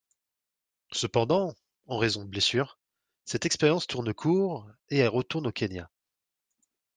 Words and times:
Cependant, 0.93 1.53
en 1.85 1.99
raison 1.99 2.23
de 2.25 2.29
blessures, 2.31 2.79
cette 3.23 3.45
expérience 3.45 3.85
tourne 3.85 4.11
court 4.15 4.67
et 4.89 4.97
elle 4.97 5.09
retourne 5.09 5.45
au 5.45 5.51
Kenya. 5.51 5.91